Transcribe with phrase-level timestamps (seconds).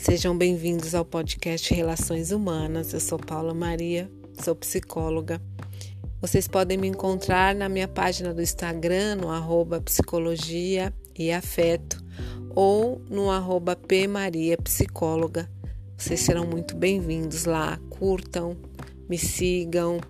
[0.00, 2.94] Sejam bem-vindos ao podcast Relações Humanas.
[2.94, 4.10] Eu sou Paula Maria,
[4.42, 5.42] sou psicóloga.
[6.22, 12.02] Vocês podem me encontrar na minha página do Instagram, no arroba psicologia e afeto,
[12.54, 15.50] ou no arroba pmariapsicóloga.
[15.98, 17.78] Vocês serão muito bem-vindos lá.
[17.90, 18.56] Curtam,
[19.06, 20.00] me sigam,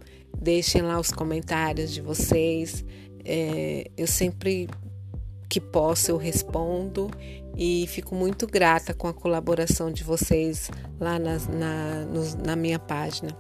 [0.41, 2.85] deixem lá os comentários de vocês.
[3.25, 4.69] É, eu sempre
[5.51, 7.11] que posso eu respondo
[7.57, 12.79] e fico muito grata com a colaboração de vocês lá na, na, no, na minha
[12.79, 13.37] página.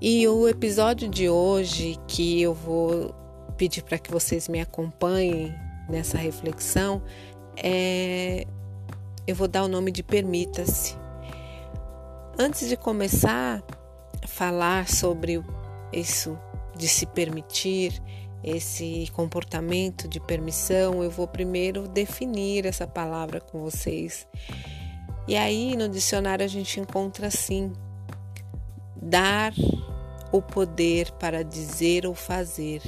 [0.00, 3.14] E o episódio de hoje que eu vou
[3.56, 5.54] pedir para que vocês me acompanhem
[5.88, 7.00] nessa reflexão
[7.56, 8.44] é
[9.26, 10.96] eu vou dar o nome de Permita-se.
[12.36, 13.62] Antes de começar
[14.20, 15.40] a falar sobre
[15.92, 16.36] isso
[16.76, 18.02] de se permitir,
[18.42, 24.26] esse comportamento de permissão, eu vou primeiro definir essa palavra com vocês.
[25.28, 27.72] E aí no dicionário a gente encontra assim:
[29.00, 29.52] dar
[30.32, 32.82] o poder para dizer ou fazer,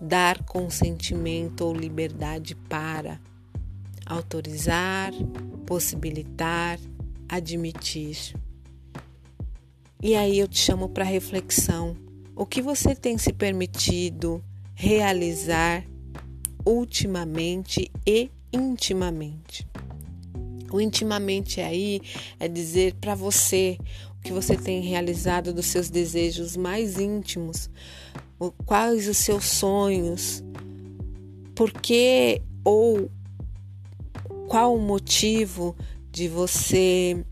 [0.00, 3.20] dar consentimento ou liberdade para
[4.04, 5.12] autorizar,
[5.66, 6.78] possibilitar,
[7.28, 8.34] admitir.
[10.00, 11.96] E aí eu te chamo para reflexão.
[12.36, 14.44] O que você tem se permitido
[14.76, 15.84] realizar
[16.64, 19.66] ultimamente e intimamente.
[20.70, 22.02] O intimamente aí
[22.38, 23.78] é dizer para você
[24.18, 27.70] o que você tem realizado dos seus desejos mais íntimos,
[28.66, 30.44] quais os seus sonhos,
[31.54, 33.10] por que ou
[34.46, 35.74] qual o motivo
[36.10, 37.24] de você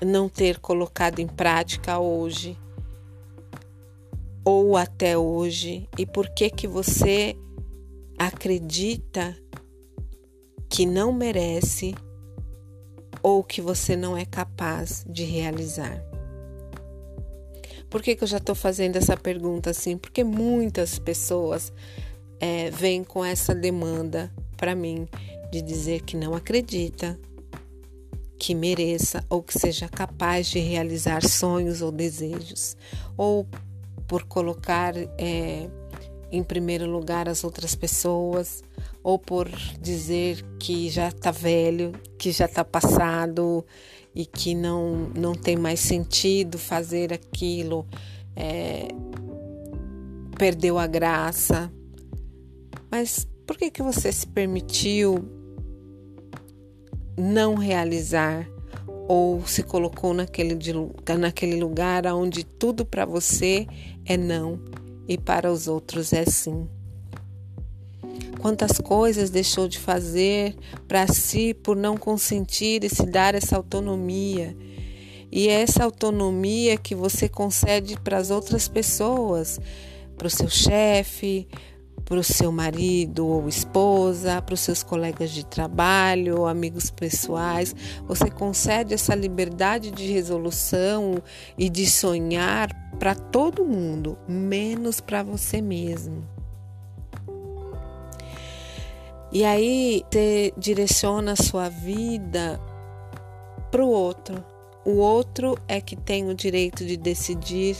[0.00, 2.56] não ter colocado em prática hoje
[4.44, 7.36] ou até hoje e por que que você
[8.18, 9.36] acredita
[10.68, 11.94] que não merece
[13.22, 16.04] ou que você não é capaz de realizar.
[17.88, 19.96] Por que, que eu já estou fazendo essa pergunta assim?
[19.96, 21.72] Porque muitas pessoas
[22.40, 25.08] é, vêm com essa demanda para mim
[25.50, 27.18] de dizer que não acredita,
[28.36, 32.76] que mereça ou que seja capaz de realizar sonhos ou desejos,
[33.16, 33.46] ou
[34.06, 35.68] por colocar é,
[36.30, 38.62] em primeiro lugar as outras pessoas,
[39.02, 39.48] ou por
[39.80, 43.64] dizer que já está velho, que já está passado
[44.14, 47.86] e que não, não tem mais sentido fazer aquilo,
[48.34, 48.88] é,
[50.36, 51.72] perdeu a graça.
[52.90, 55.18] Mas por que, que você se permitiu
[57.16, 58.48] não realizar
[59.06, 60.56] ou se colocou naquele,
[61.18, 63.66] naquele lugar onde tudo para você
[64.04, 64.60] é não
[65.08, 66.66] e para os outros é sim.
[68.40, 70.54] Quantas coisas deixou de fazer
[70.86, 74.54] para si por não consentir e se dar essa autonomia.
[75.32, 79.58] E é essa autonomia que você concede para as outras pessoas,
[80.16, 81.48] para o seu chefe,
[82.04, 87.74] para o seu marido ou esposa, para os seus colegas de trabalho amigos pessoais.
[88.06, 91.22] Você concede essa liberdade de resolução
[91.56, 96.26] e de sonhar para todo mundo, menos para você mesmo.
[99.32, 102.60] E aí você direciona a sua vida
[103.70, 104.44] para o outro.
[104.84, 107.76] O outro é que tem o direito de decidir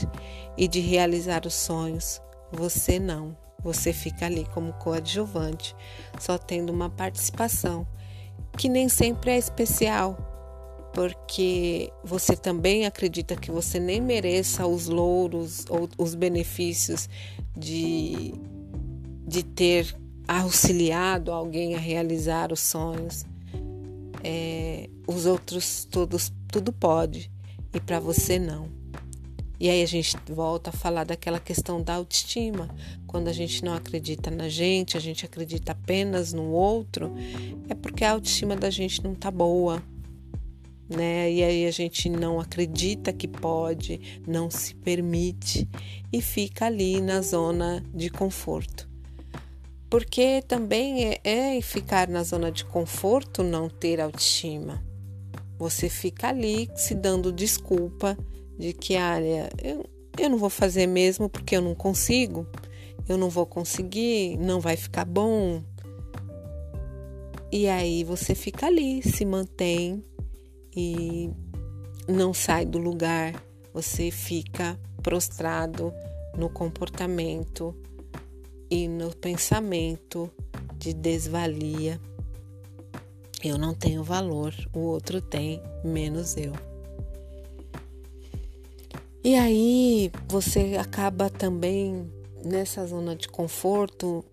[0.57, 2.21] e de realizar os sonhos.
[2.51, 3.44] Você não.
[3.65, 5.75] Você fica ali como coadjuvante,
[6.19, 7.87] só tendo uma participação,
[8.55, 15.65] que nem sempre é especial, porque você também acredita que você nem mereça os louros
[15.67, 17.09] ou os benefícios
[17.57, 18.35] de,
[19.27, 23.25] de ter auxiliado alguém a realizar os sonhos.
[24.23, 27.31] É, os outros todos tudo pode
[27.73, 28.69] e para você não.
[29.59, 32.69] E aí a gente volta a falar daquela questão da autoestima.
[33.07, 37.13] Quando a gente não acredita na gente, a gente acredita apenas no outro,
[37.69, 39.81] é porque a autoestima da gente não tá boa,
[40.89, 41.31] né?
[41.31, 45.67] E aí a gente não acredita que pode, não se permite
[46.11, 48.89] e fica ali na zona de conforto.
[49.89, 54.83] Porque também é, é ficar na zona de conforto não ter autoestima.
[55.57, 58.17] Você fica ali se dando desculpa
[58.57, 59.85] de que, olha, eu,
[60.17, 62.47] eu não vou fazer mesmo porque eu não consigo,
[63.07, 65.61] eu não vou conseguir, não vai ficar bom.
[67.51, 70.03] E aí você fica ali, se mantém
[70.75, 71.29] e
[72.07, 73.33] não sai do lugar,
[73.73, 75.93] você fica prostrado
[76.37, 77.75] no comportamento
[78.69, 80.29] e no pensamento
[80.77, 81.99] de desvalia.
[83.43, 86.53] Eu não tenho valor, o outro tem, menos eu.
[89.25, 92.07] E aí você acaba também
[92.45, 94.23] nessa zona de conforto,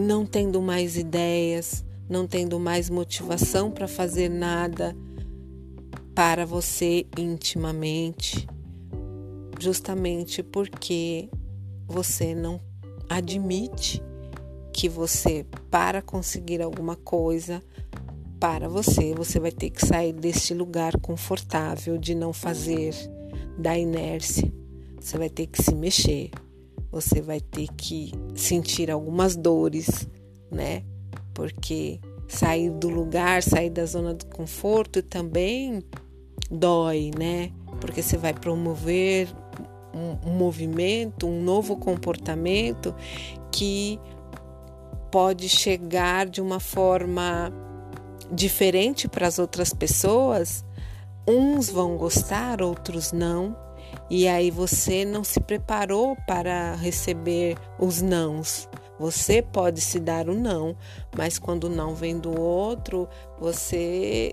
[0.00, 4.96] não tendo mais ideias, não tendo mais motivação para fazer nada
[6.14, 8.48] para você intimamente,
[9.60, 11.28] justamente porque
[11.86, 12.58] você não
[13.06, 14.02] admite
[14.72, 17.62] que você, para conseguir alguma coisa
[18.44, 22.94] para você, você vai ter que sair deste lugar confortável de não fazer,
[23.56, 24.52] da inércia.
[25.00, 26.30] Você vai ter que se mexer,
[26.92, 30.06] você vai ter que sentir algumas dores,
[30.50, 30.84] né?
[31.32, 31.98] Porque
[32.28, 35.82] sair do lugar, sair da zona de conforto também
[36.50, 37.50] dói, né?
[37.80, 39.26] Porque você vai promover
[39.94, 42.94] um movimento, um novo comportamento
[43.50, 43.98] que
[45.10, 47.63] pode chegar de uma forma
[48.30, 50.64] diferente para as outras pessoas.
[51.26, 53.56] Uns vão gostar, outros não.
[54.10, 58.68] E aí você não se preparou para receber os nãos.
[58.98, 60.76] Você pode se dar o não,
[61.16, 64.32] mas quando o não vem do outro, você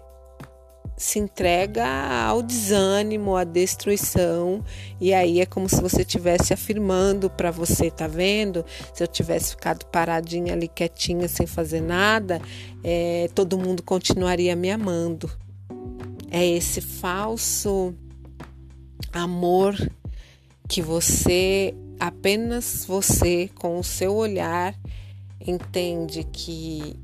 [0.97, 1.85] se entrega
[2.27, 4.63] ao desânimo, à destruição,
[4.99, 8.63] e aí é como se você estivesse afirmando para você, tá vendo?
[8.93, 12.39] Se eu tivesse ficado paradinha ali quietinha sem fazer nada,
[12.83, 15.29] é, todo mundo continuaria me amando.
[16.29, 17.95] É esse falso
[19.11, 19.75] amor
[20.69, 24.73] que você, apenas você, com o seu olhar,
[25.45, 26.95] entende que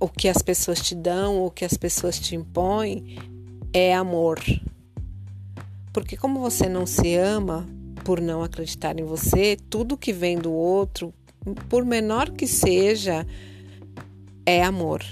[0.00, 3.18] o que as pessoas te dão, o que as pessoas te impõem
[3.72, 4.38] é amor.
[5.92, 7.68] Porque como você não se ama
[8.04, 11.12] por não acreditar em você, tudo que vem do outro,
[11.68, 13.26] por menor que seja,
[14.46, 15.02] é amor.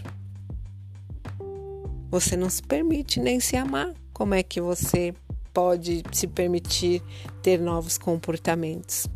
[2.10, 3.92] Você não se permite nem se amar.
[4.12, 5.12] Como é que você
[5.52, 7.02] pode se permitir
[7.42, 9.06] ter novos comportamentos?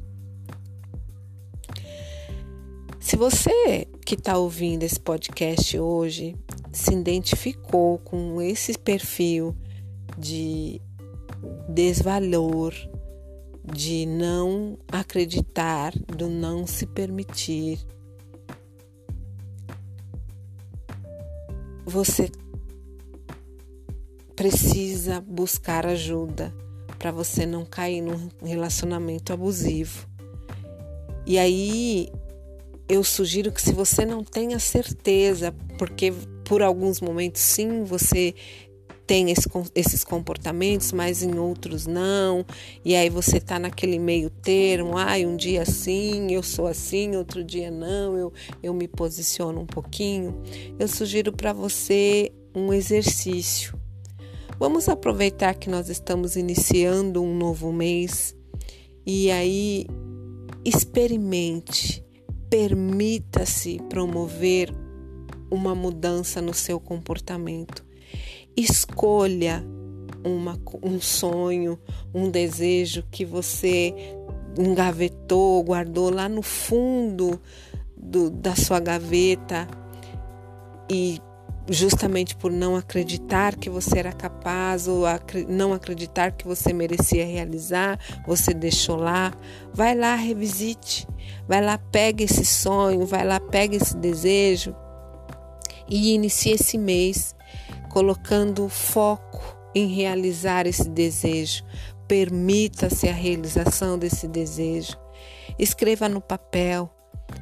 [3.11, 6.37] Se você que está ouvindo esse podcast hoje
[6.73, 9.53] se identificou com esse perfil
[10.17, 10.81] de
[11.69, 12.73] desvalor,
[13.65, 17.85] de não acreditar, do não se permitir,
[21.85, 22.31] você
[24.37, 26.55] precisa buscar ajuda
[26.97, 30.09] para você não cair num relacionamento abusivo.
[31.27, 32.09] E aí
[32.90, 36.12] eu sugiro que se você não tenha certeza, porque
[36.44, 38.34] por alguns momentos sim você
[39.06, 42.44] tem esse, esses comportamentos, mas em outros não,
[42.84, 47.44] e aí você tá naquele meio termo, ai, um dia sim, eu sou assim, outro
[47.44, 50.42] dia não, eu, eu me posiciono um pouquinho.
[50.76, 53.78] Eu sugiro para você um exercício.
[54.58, 58.34] Vamos aproveitar que nós estamos iniciando um novo mês
[59.06, 59.87] e aí
[60.64, 62.04] experimente
[62.50, 64.75] Permita-se promover
[65.50, 67.85] uma mudança no seu comportamento.
[68.56, 69.64] Escolha
[70.25, 71.79] uma, um sonho,
[72.12, 73.94] um desejo que você
[74.58, 77.41] engavetou, guardou lá no fundo
[77.97, 79.69] do, da sua gaveta
[80.90, 81.21] e
[81.71, 85.05] justamente por não acreditar que você era capaz ou
[85.49, 89.33] não acreditar que você merecia realizar, você deixou lá.
[89.73, 91.07] Vai lá, revisite.
[91.47, 94.75] Vai lá, pega esse sonho, vai lá, pega esse desejo
[95.89, 97.35] e inicie esse mês
[97.89, 99.43] colocando foco
[99.75, 101.65] em realizar esse desejo.
[102.09, 104.99] Permita-se a realização desse desejo.
[105.59, 106.91] Escreva no papel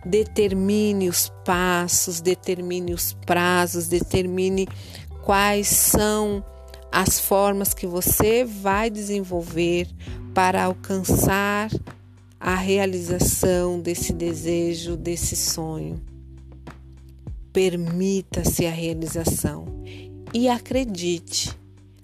[0.05, 4.69] determine os passos, determine os prazos, determine
[5.23, 6.45] quais são
[6.91, 9.89] as formas que você vai desenvolver
[10.35, 11.71] para alcançar
[12.41, 16.01] a realização desse desejo, desse sonho.
[17.53, 19.67] Permita-se a realização
[20.33, 21.51] e acredite,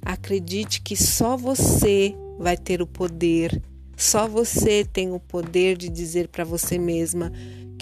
[0.03, 3.63] acredite que só você vai ter o poder,
[3.97, 7.31] só você tem o poder de dizer para você mesma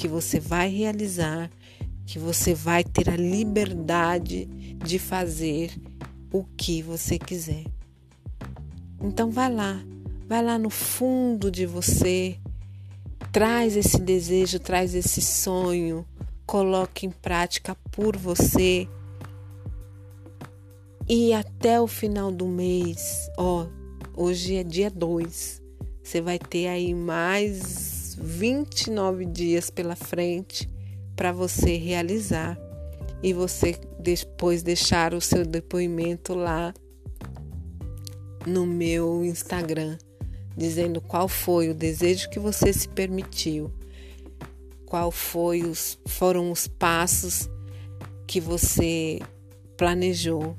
[0.03, 1.49] que você vai realizar,
[2.05, 4.47] que você vai ter a liberdade
[4.85, 5.81] de fazer
[6.33, 7.67] o que você quiser.
[9.01, 9.81] Então vai lá,
[10.27, 12.37] vai lá no fundo de você,
[13.31, 16.05] traz esse desejo, traz esse sonho,
[16.45, 18.89] coloque em prática por você.
[21.09, 23.69] E até o final do mês, ó,
[24.17, 25.63] hoje é dia 2,
[26.03, 30.71] você vai ter aí mais 29 dias pela frente
[31.17, 32.59] para você realizar
[33.23, 36.75] e você depois deixar o seu depoimento lá
[38.47, 39.97] no meu Instagram,
[40.57, 43.73] dizendo qual foi o desejo que você se permitiu,
[44.87, 47.49] qual foi os, foram os passos
[48.27, 49.21] que você
[49.77, 50.57] planejou.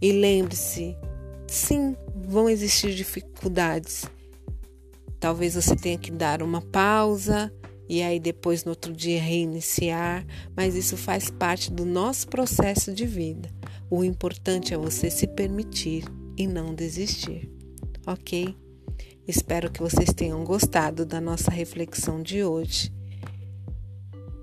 [0.00, 0.96] E lembre-se,
[1.46, 4.04] sim, vão existir dificuldades.
[5.24, 7.50] Talvez você tenha que dar uma pausa
[7.88, 10.22] e aí depois no outro dia reiniciar,
[10.54, 13.48] mas isso faz parte do nosso processo de vida.
[13.88, 16.04] O importante é você se permitir
[16.36, 17.50] e não desistir,
[18.06, 18.54] ok?
[19.26, 22.92] Espero que vocês tenham gostado da nossa reflexão de hoje.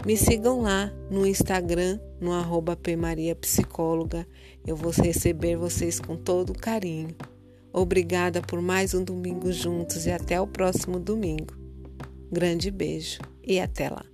[0.04, 2.76] Me sigam lá no Instagram, no arroba.
[4.66, 7.16] Eu vou receber vocês com todo carinho.
[7.74, 11.56] Obrigada por mais um domingo juntos e até o próximo domingo.
[12.32, 14.11] Grande beijo e até lá.